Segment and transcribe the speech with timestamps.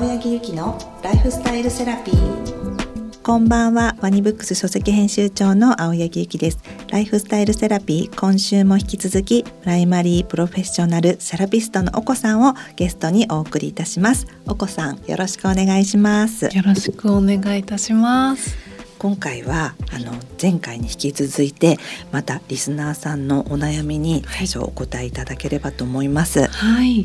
[0.00, 3.22] 青柳ゆきのライフスタイルセラピー。
[3.22, 3.96] こんばんは。
[4.00, 6.58] ワニブックス書籍編集長の青柳ゆきです。
[6.88, 14.26] ライフスタイルセラピー今週も引き続きプライマリープロフェッショナルセラピストのお子さんをゲストにお送りいたします。
[14.46, 16.46] お子さんよろしくお願いします。
[16.46, 18.56] よろしくお願いいたします。
[18.98, 21.76] 今回はあの前回に引き続いて
[22.10, 26.46] またリスナーさんのお悩みに最初お答えいただければと思います。
[26.46, 27.04] はい、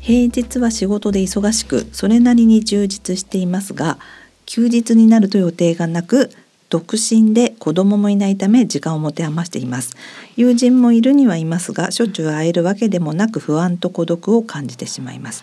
[0.00, 3.98] 平日は仕事で忙しくそれなりに充実していますが
[4.46, 6.30] 休日になると予定がなく
[6.70, 9.96] 独身で子供もいないため時間を持て余しています。
[10.36, 15.42] 友人もいるにはいますがしょっちゅう会えるわけでもなく不安と孤独を感じてしまいます。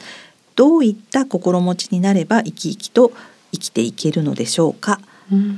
[0.56, 3.12] どういった心持ちになれば生き生きと
[3.52, 5.00] 生きていけるのでしょうか？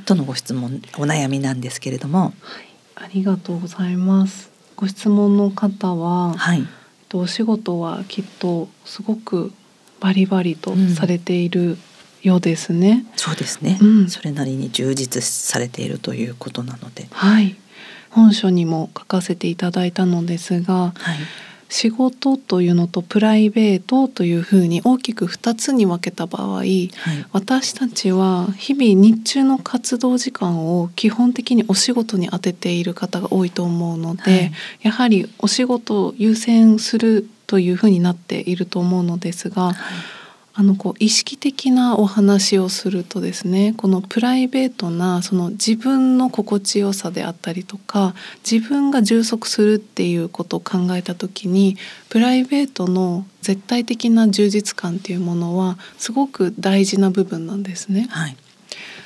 [0.05, 4.49] とのご質問お悩みなんですけれども、はい、ありがとうございます。
[4.75, 6.67] ご質問の方は、はい、
[7.17, 9.51] お仕事はきっとすごく
[9.99, 11.77] バリバリとされている
[12.21, 17.07] ようですね、うん、そうですね、うん、それなりに充実されているということなので。
[17.11, 17.55] はい。
[18.11, 21.17] 本書にも書かせていただいたのですが、はい
[21.69, 26.97] 仕事というのとプライベートというふうに大きく2つに分けた場合、はい、
[27.31, 39.73] 私たちは日々日中の活動時間を基本的にお仕事に当てている方が多いと思うので、はい、やはりお仕事を優先するというふうになっていると思うのですが。
[39.73, 39.75] はい
[40.59, 51.77] あのこう意識的なお話をするとですねこのプライベートなその自分の心地よさであったりとか自分が充足するっていうことを考えた時に
[52.09, 58.07] プライベートの絶対的な充実感っていうものはすごく大事な部分なんですね。
[58.09, 58.35] はい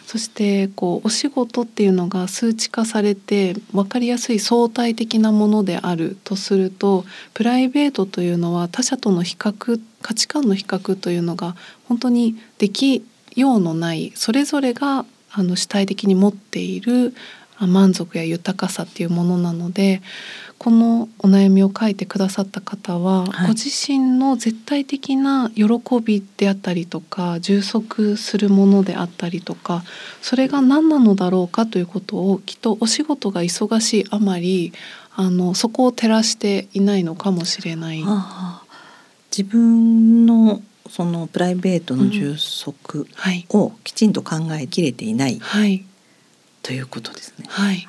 [0.06, 11.56] そしてこうお仕事っていうのが数値化されて分かりやすい相対的なものであるとするとプライベートというのは他者との比較価値観の比較というのが
[11.88, 13.04] 本当にでき
[13.36, 17.16] ようのないそれぞれがあの主体的に持っている
[17.60, 20.02] 満足や豊かさっていうものなので
[20.58, 25.66] このお悩みを書いてくださった方は、はい、ご自身の絶対的な喜
[26.04, 29.84] びであったりとか充足するものであったりとか
[30.22, 34.74] それが何なのだろうかということをきっとお仕事が忙しいあまり
[35.16, 38.02] あのそこを照らしていないのかもしれない。
[38.02, 38.63] はあ、
[39.36, 43.08] 自分のそのプライベートの充足
[43.50, 45.84] をきちんと考えきれていない、はい、
[46.62, 47.46] ということですね。
[47.50, 47.88] はい。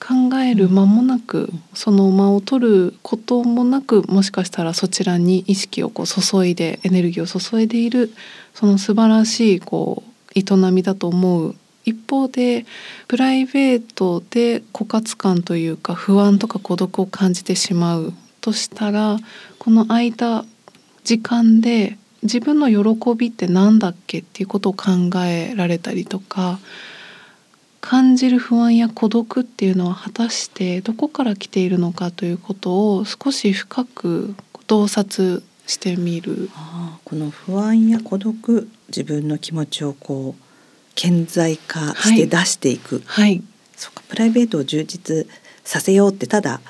[0.00, 8.12] 考える間もなく、その間を取ることもなくもしかしたらそちらに意識をこう注いでエネルギーを注いでいる
[8.54, 11.54] その素晴らしいこう営みだと思う。
[11.84, 12.66] 一方で
[13.06, 19.18] プライベートで枯渇感というか不安とか孤独を感じてしまうとしたら
[19.66, 20.44] この空いた
[21.02, 26.60] 時間で自分の喜びって何だっけっていうことを考えられたりとか
[27.80, 34.36] 感じる不安や孤独っていうのは果たしてどこから来ているのかということを少し深く
[34.68, 36.48] 洞察してみる。
[37.04, 40.42] この不安や孤独自分の気持ちをこう
[40.94, 43.42] 顕在化して出していく、はい、はい、
[43.74, 45.26] そうかプライベートを充実
[45.64, 46.60] させようってただ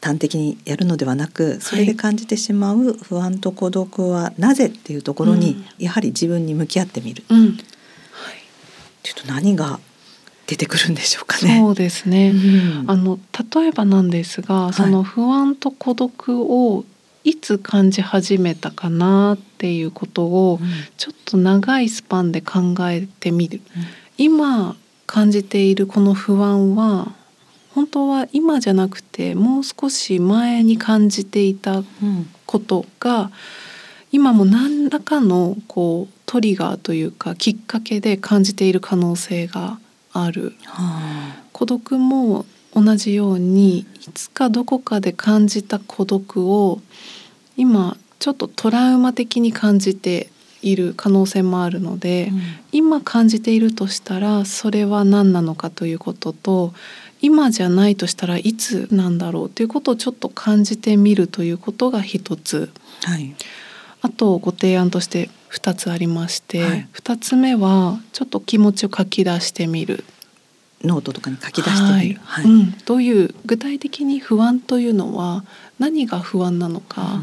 [0.00, 7.22] 端的にやるのではなくそれで感じてしまう不安と孤独はなぜっていうところに、やはり自分に向き合ってみる。
[7.28, 7.54] うん、はい、っ
[9.02, 9.78] ていうと何が
[10.46, 11.60] 出てくるんでしょうかね。
[11.60, 12.30] そうですね。
[12.30, 13.18] うん、あの
[13.54, 16.84] 例えばなんですが、その不安と孤独を
[17.22, 20.58] いつ感じ始めたかなっていうことを
[20.96, 23.60] ちょっと長いスパンで考えてみる。
[23.76, 23.82] うん、
[24.16, 27.12] 今感じているこの不安は
[27.74, 31.82] 本当は今じゃなくてもう少し前に感じていた
[32.46, 33.30] ことが、
[34.12, 39.78] 今も何らかのこうトリガーというかきっかけで感じている可能性が
[40.12, 42.44] ある、はあ、孤独も
[42.74, 46.80] 同じようにいつかどこかで感じた孤独を
[47.56, 50.28] 今ちょっとトラウマ的に感じて
[50.62, 52.40] いる可能性もあるので、うん、
[52.72, 56.74] 今感じているとしたらそれは何なのかということと
[57.22, 62.70] 今じゃないとしたらいつなんだろうということをちょっと感じてみるということが一つ、
[63.04, 63.34] はい、
[64.00, 70.04] あとご提案として2つありまして、はい、2つ目はちょっと気持ちを書き出してみる。
[70.82, 75.44] ノートとかに書き出してみる、はい、はい、うん、どういう具体的に不安というのは
[75.78, 77.22] 何が不安なのか、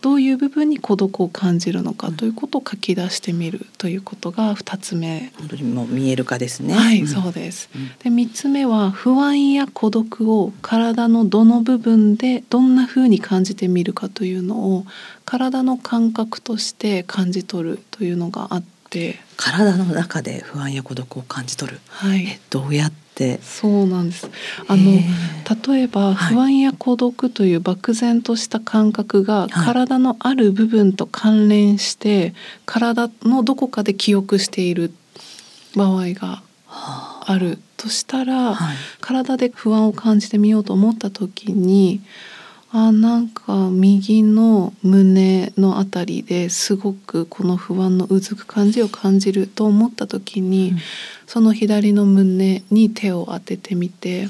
[0.00, 5.32] どういう部分に孤独を感じるのかということを書き出してみるということが2つ目。
[5.38, 6.74] 本当にもう見える化ですね。
[6.74, 7.68] はい、うん、そうです。
[8.02, 14.84] で3つ目は不安や孤独を体のどの部分でどんな風に感じてみるかというのを
[15.24, 18.77] 体の感覚として感じ取るというのがあって
[19.36, 23.38] 体の中で不安や孤独を感じ取る、はい、どうやって？
[23.42, 24.30] そうなんです。
[24.68, 25.00] あの
[25.72, 34.92] 例えば不安や孤独という漠然とした感覚が体のある部分と関連して、体のどこかで記憶している
[35.74, 37.58] 場合がある。
[37.76, 42.00] としたら、はい、体で不安を感じてみようと思った時に
[42.70, 50.78] あなんか右の胸のあたりですごくこの不安のうずく感じを感じると思った時に、うん、
[51.26, 54.28] その左の胸に手を当ててみて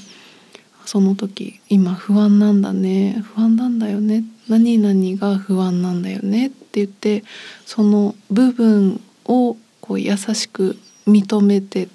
[0.87, 7.25] その時今不安なんだね不安なんだよね何々が不安なんだよねって言って
[7.67, 11.88] その部分をこう優しく認めて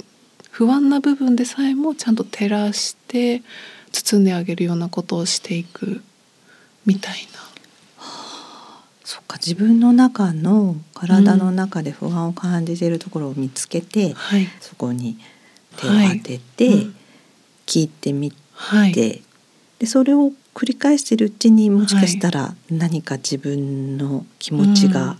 [0.52, 3.42] 不安な部分でさえもちゃんと照らして
[3.94, 6.02] 包んであげるようなことをしていく。
[6.86, 7.44] みたいな。
[9.04, 14.14] そっか自分の中の体の中で不安を感じているところを見つけて、うん。
[14.14, 15.18] はい、そこに
[15.78, 16.92] 手を当てて、はい、
[17.66, 19.22] 聞いてみて、はい、で
[19.86, 25.18] それを繰り返しているうちにもしかしたら何か自分の気持ちが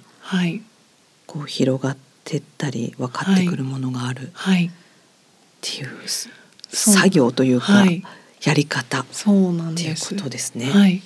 [1.26, 4.28] こう広がってったり分かってくるものがある。
[4.28, 4.32] っ
[5.62, 5.90] ていう
[6.70, 7.86] 作業というか
[8.42, 9.02] やり方。
[9.02, 10.70] っていうことですね。
[10.72, 11.02] はい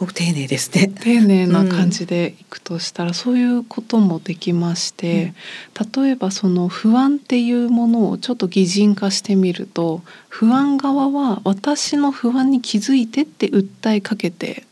[0.00, 0.88] ごく丁寧ですね。
[1.00, 5.34] 丁寧な感じでいくとしたら、うん、そういうこともできまして、
[5.78, 14.64] うん、例えばその不安っていうものをちょっと擬人化してみると不安側は私の不安に気づいてって訴えかけて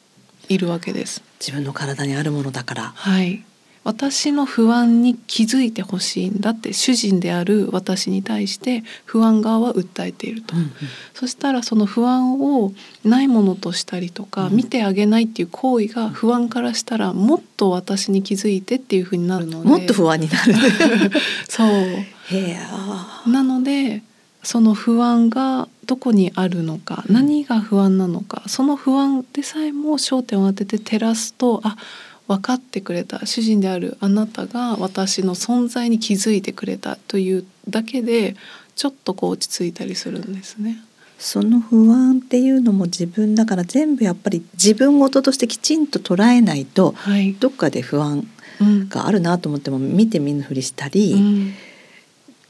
[0.48, 1.22] いるわけです。
[1.38, 2.92] 自分の体にあるものだから。
[2.96, 3.44] はい。
[3.88, 10.70] 私の不安に気づいてほしいんだって主人である私に対して不安側は訴えていると、うんうん、
[11.14, 19.68] そしたらその不安をないものとしたりとか、うん、見てあげないっていう行為が不安からしたらもっと私に気づいてっていうふうになるので。
[19.68, 20.54] もっと不安になる。
[21.48, 23.30] そう。
[23.30, 24.02] なので
[24.42, 31.78] その不安がどこにあるのか、何が不安なのかその不安でさえも焦点を当てて照らすとあ
[32.28, 38.36] 分かってくれた主人であるあなたが私の存在に気づいてくれたというだけで
[38.76, 40.78] ちょっとこう落ち着いたりするんですね。
[41.18, 48.28] その不安っていうのも自分だから全部やっぱり自分事としてきちんと捉えないと、はい、どっかで不安
[48.88, 51.54] があるなと思っても見て見ぬふりしたり、うん、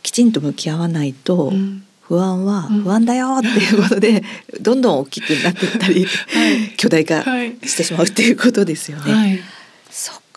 [0.03, 4.23] きちんと向き合わないと、うん、不安は不安だよっていうことで、
[4.61, 9.15] どんどん大きくなっていったり、はい、巨大化してしまうっていうことですよね。
[9.15, 9.41] はい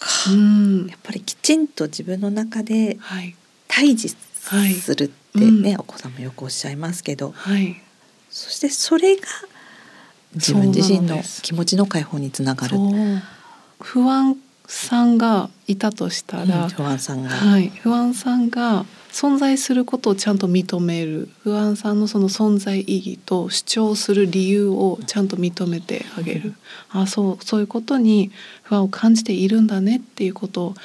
[0.02, 2.98] か、うん、やっぱりきちんと自分の中で
[3.68, 4.16] 対峙
[4.74, 5.74] するってね、はい。
[5.74, 7.82] うん、お子さんもよくおっしゃいますけど、はい、
[8.30, 9.22] そしてそれが
[10.34, 12.78] 自分自身の気持ちの解放につながる。
[13.80, 14.36] 不安
[14.68, 21.30] さんがいたとしたら、うん、不安さんが、はい、不安さんが存在することをちゃんと認める。
[21.44, 26.54] 不安さんのその存在意義と主張する理由をちゃんと認めてあげる、
[26.94, 28.32] うん、あそうそういうことに
[28.64, 30.76] 不安を感じているんだねっていうことを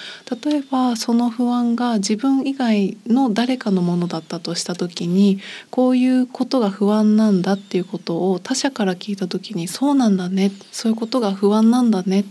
[0.45, 5.41] 例えばその不安が自分以外の誰かのものだったとした時に
[5.71, 12.25] こういうことが不安なんだっていうことを他者から聞いた時にそうなんだねそういうことが不安なんだねっ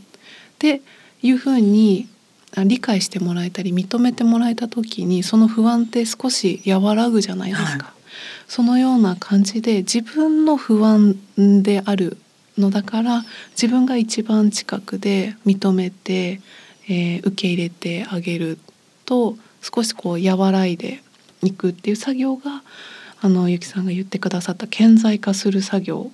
[0.59, 0.81] て
[1.21, 2.09] いうふうに
[2.63, 7.85] 理解してもらえたり認めてもらえた時にその不安って少し和らぐじゃないですか。
[7.85, 7.93] はい、
[8.47, 12.17] そのような感じで自分の不安である
[12.57, 16.39] のだから自分が一番近くで認めて、
[16.87, 18.57] えー、受け入れてあげる
[19.05, 21.01] と少しこう和らいで
[21.43, 22.63] いくっていう作業が
[23.21, 26.11] あのゆきさんが言ってくださった顕在化する作業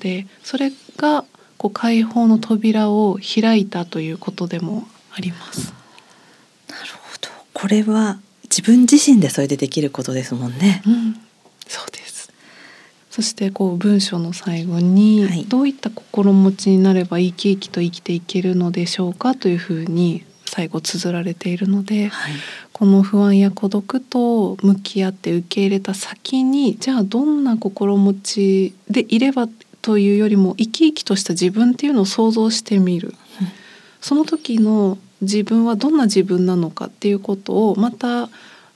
[0.00, 1.24] で、うん、それが
[1.56, 5.77] こう解放の扉を開いたということでもあります。
[7.60, 10.80] これは自分自身でそれでできることですもんね。
[10.86, 11.14] うん、
[11.66, 12.30] そうです。
[13.10, 22.32] そしてこう文章の最後に、はい、どういった心持ちになれば生き生きと生きていけるのでしょうかというふうに最後綴られているので、はい、
[22.72, 29.48] この不安や孤独と向き合って受け入れた先にじゃあどんな心持ちでいれば
[29.82, 33.10] というよりも生き生きとした自分っていうのを想像してみる、う
[33.44, 33.48] ん、
[34.00, 38.28] その時の自分はどんな自分なのかっていうことをまた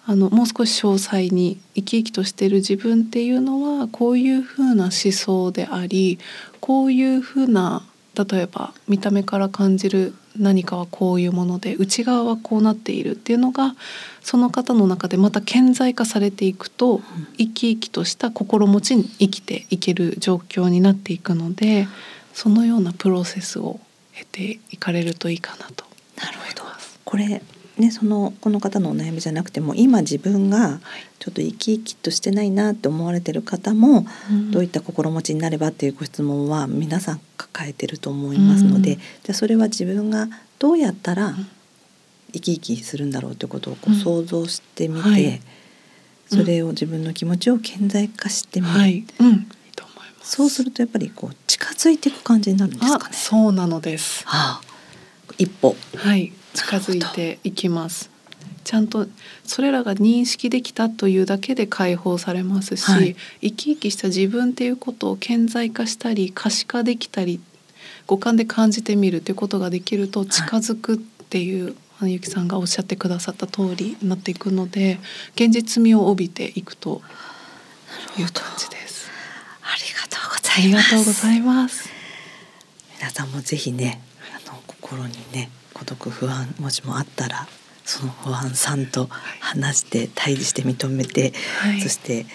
[0.05, 6.19] あのもう少し詳細に生き生きとしている自分っていうのはこういうふうな思想であり
[6.61, 7.85] こういうふうな
[8.15, 13.75] 例えば見た目から感じる何かはこういうもので内側はこうなっているっていうのが
[14.21, 17.01] その方の中でまた顕在化されていくと、
[17.39, 21.89] 生き生きとした心持ちに生きていける状況になっていくので
[22.35, 23.81] そのようなプロセスを
[24.13, 25.85] 経ていかれるといいかなと
[26.16, 26.62] なるほど。
[27.04, 27.42] これ
[27.78, 30.81] ねそのこの方のお悩みじゃなくても今自分が
[31.19, 40.28] ちょっと生き生きとしてないなって思われてる方も、うん、どういった心持ちになればっていうご質問は皆さん抱えてると思いますので、うん、じゃあそれは自分が
[40.59, 41.35] どうやったら
[42.33, 45.14] 生き生きするんだろうということをこう想像してみて、うん。
[45.14, 45.40] はい、
[46.28, 48.73] それを自分の気持ちを顕在化してみる。
[48.73, 49.04] はい。
[50.23, 53.14] そうするとやっぱりこう近づいていく感じになるんですかね。
[53.14, 54.26] そうなのです。
[54.26, 54.72] はあ、
[55.39, 55.77] 一歩。
[55.97, 58.11] はい、近づいていきます。
[58.65, 59.07] ちゃんと
[59.45, 67.41] それらが認識できたというだけで解放されますし、はい、生き生きした自分っていうことを顕在化したり可視化できたり
[68.07, 75.01] 五感で感じてみるということができると近づくっていう、はい、ゆきさんがおっしゃってくださった通りになっていくので
[75.35, 77.03] 現実味を帯びていくと
[78.19, 79.11] いう感じです。
[79.62, 80.87] ありがとうございます。
[80.87, 81.89] ありがとうございます。
[82.99, 84.01] 皆さんもぜひね、
[84.93, 87.49] 心にね孤独不安もしもあったら
[87.85, 89.09] その不安さんと
[89.41, 92.27] 話して対峙して認めて、はい、そして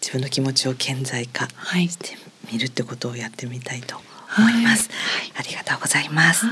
[0.00, 2.16] 自分の気持ちを顕在化して
[2.50, 3.96] みるってことをやってみたいと
[4.38, 4.90] 思います。
[4.90, 6.46] はい、ありがとうございます。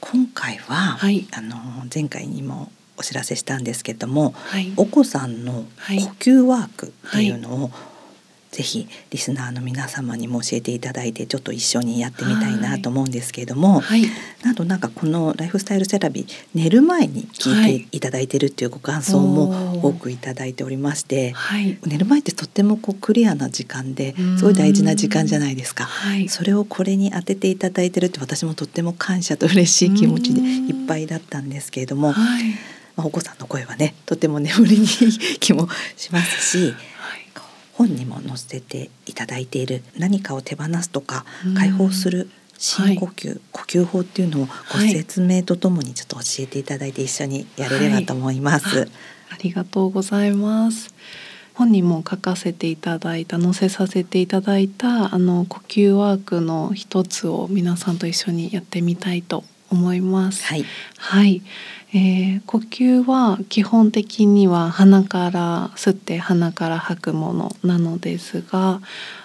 [0.00, 1.56] 今回は、あの
[1.92, 4.34] 前回にもお知らせしたんですけども、
[4.76, 7.70] お子さんの呼吸ワークっていうのを、
[8.56, 14.04] ぜひリスナーの皆様にも教えていただいてちょっと一緒にやってみたいなと思うんですけれども、はい、
[14.42, 32.14] なんとなんかこのライフスタイルセラピー寝る前に聞いていただいてるっていうご感想も多くいただいておりまして、はい、寝る前ってとってもこうクリアな時間ですごい大事な時間じゃないですか、はい、それをこれに当てていただいてるって私もとっても感謝と嬉しい気持ちでいっぱいだったんですけれども。
[32.96, 34.88] まあ、お子さんの声はねとても眠りにい
[35.36, 36.74] い気もしますし、
[37.76, 41.24] 本にも載せていただいている何かを手放すとか
[41.56, 48.78] 解放する深呼吸、はい、呼吸法っていうのをご説明とともにちょっと教えていただいて一緒にやれればと思います。
[48.78, 48.88] はい、
[49.30, 50.94] ありがとうございます。
[51.52, 60.44] 本にも書かせていただいた載せさせていただいたあの呼吸ワークの一つを皆さんと一緒にやってみたいと思います。
[60.46, 60.64] はい、
[60.98, 61.42] はい。
[61.94, 68.80] えー、呼吸は基本的には鼻から吸って鼻から吐くものなのですが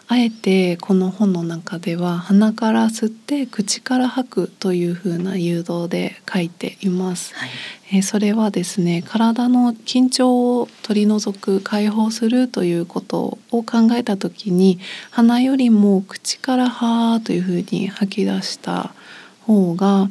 [0.08, 7.50] あえてこの本の中では鼻から吸って口から吐くというふうな誘導で書いています、はい、
[7.94, 14.80] えー、それはですね体の緊張を取り除く解放するということを考えた時に
[15.10, 18.94] 鼻よりも口から「はー」というふうに吐き出した
[19.52, 20.10] 方が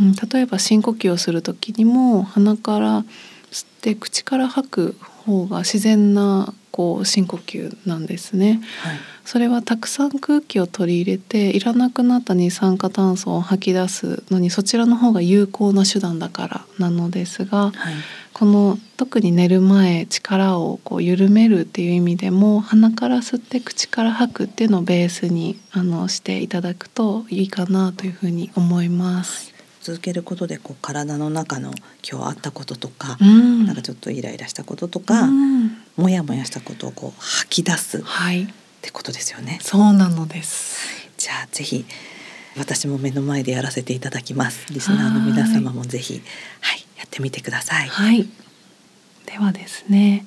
[0.00, 3.04] うん、例えば深呼吸をする時にも鼻から
[3.50, 17.94] 吸って口から吐く方が自然なこう深呼吸なんですね、はい、それはたくさん空気を取り入れていらなくなった二酸化炭素を吐き出すのにそちらの方が有効な手段だからなのですが、はい、
[18.34, 29.54] この特に寝る前力をこう緩めるっていう意味でも鼻から吸って口から吐くっていうのをベースにあのしていただくといいかなというふうに思います。
[29.82, 31.70] 続けることでこう体の中の
[32.10, 38.46] 今日あったこととか、うん、なんかちょっとイライラしたこととか、うん、もやもやしたことをこう吐き出す、はい、っ
[38.80, 39.58] てことですよね。
[39.62, 40.88] そうなのです。
[41.18, 41.84] じゃあぜひ
[42.56, 44.66] 私も目の前でやらせていただきます。
[44.72, 46.22] リスナーの皆様もぜひ
[46.60, 46.83] はいや
[47.14, 47.88] ってみてください。
[47.88, 48.28] はい。
[49.26, 50.26] ではですね、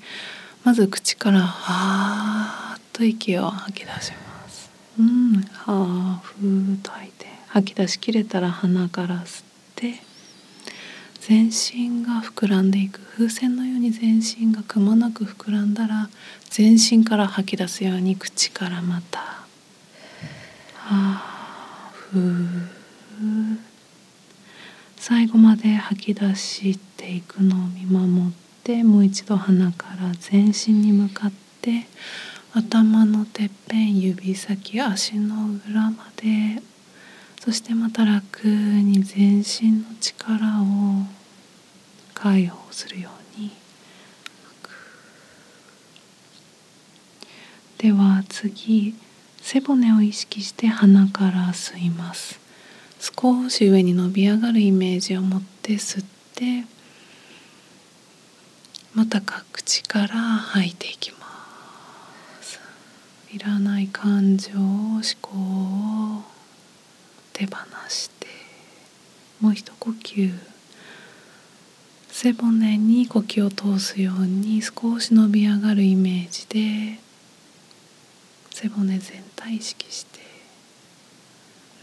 [0.63, 4.72] まず口からはーっと息を吐き出します。
[4.98, 9.96] うん、はーふーっと吐いて吐き出しきれたら鼻から吸って
[11.20, 16.10] 全身が膨らんでいく風船のように全身がくまなく膨らんだら
[16.50, 19.20] 全身から吐き出すように口からまた
[20.74, 22.48] 「はあふう」
[25.10, 28.34] 最後まで吐き出していくのを見守っ
[28.66, 31.86] てもう一度鼻から全身に向かって
[32.54, 36.62] 頭のてっぺん指先足の裏まで
[37.40, 41.06] そしてまた楽に全身の力を
[42.14, 43.52] 解放するように
[47.78, 48.94] では次
[49.42, 52.47] 背骨を意識して鼻から吸います。
[53.00, 56.66] 少し上に伸び上がるイメージを持って吸って
[58.94, 61.18] また口から吐いていきま
[62.42, 62.60] す。
[63.32, 66.24] いらない感情思考を
[67.34, 67.58] 手放
[67.89, 68.27] して
[69.39, 70.34] もう一呼吸。
[72.20, 77.00] 背骨に呼吸を通すように少し伸び上がるイメージで
[78.50, 80.17] 背骨全体意識して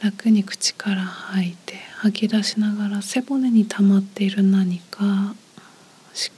[0.04, 5.34] 楽に口から吐いて吐き出しながら背骨に溜まっている何か思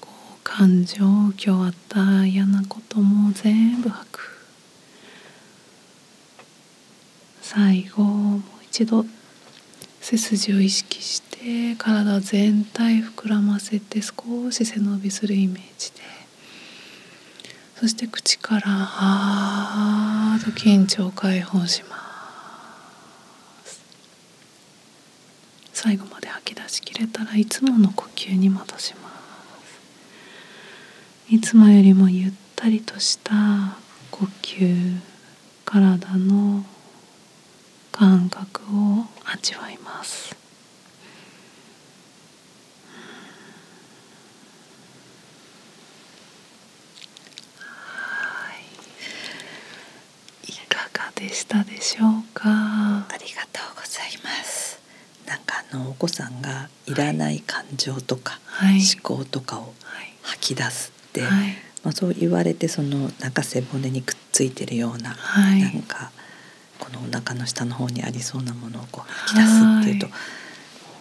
[0.00, 0.08] 考
[0.44, 4.20] 感情今日あった嫌なことも全部吐く。
[7.42, 9.04] 最後もう一度
[10.00, 15.96] 背筋を意識して体全体膨らませて少し背伸びするイメージで。
[17.80, 21.96] そして口から「はー」と緊張を解放します。
[25.87, 29.09] 最後まで吐き出しきれたらいつもの呼吸に戻しま
[31.28, 31.33] す。
[31.33, 33.76] いつもよりもゆったりとした
[34.11, 34.97] 呼吸
[35.64, 36.64] 体の
[37.93, 40.35] 感覚を味わいます。
[50.49, 52.49] いかがでしたでしょうか？
[52.49, 54.56] ありがとうございます。
[55.76, 58.80] のお子さんがいらない感情とか、はい。
[58.80, 59.73] 思考とかをはい。
[60.23, 61.30] 吐き出すって、はい。
[61.83, 65.61] まあ、そう言われてそのなんか背骨にくっついてるような、はい。
[65.61, 66.11] なんか
[66.78, 69.49] このお腹の下の方にありそうなものをこう吐き出す
[69.80, 70.12] っていうと、は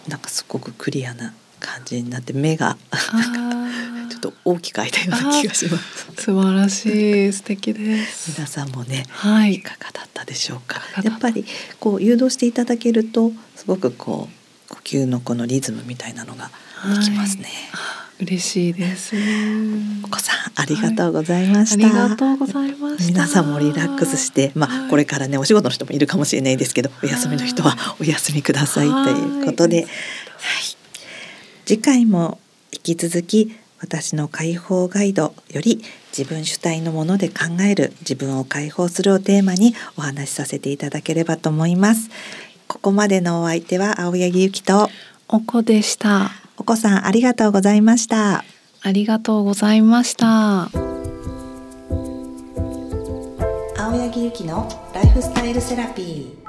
[0.08, 3.86] なんかすごくクリアな感じになって目があー。
[4.08, 6.06] ちょっと大きく開いたような気がします。
[6.22, 7.32] 素晴らしい。
[7.32, 8.30] 素敵です。
[8.36, 9.54] 皆さんもねはい。
[9.54, 10.80] いかがだったでしょうか。
[11.02, 11.44] やっぱり
[11.80, 16.50] こう誘導していただけるとすごくこう呼吸のこのリズムみたいなのが
[16.98, 19.14] できますね、あ嬉しいです
[20.04, 23.04] お子さんありがとうございまあした、りがとうございました。
[23.04, 24.90] 皆さんもリラックスして、まあ、はい。
[24.90, 29.92] これからねお仕事の人もいるかもしれないですけど、お休みの人はお休みくださいということで、はいはい、
[31.66, 32.38] 次回も
[32.72, 35.82] 引き続き私の解放ガイドより
[36.16, 37.34] 自分主体のもので考
[37.68, 42.08] える自分を解放するをテーマにお話しさせていただければと思います。
[42.76, 44.90] ここまでのお相手は青柳ゆきと。
[45.28, 46.30] お子でした。
[46.58, 48.44] お子さんありがとうございました。
[48.82, 50.68] ありがとうございました。
[53.78, 56.45] 青柳ゆきのライフスタイルセラピー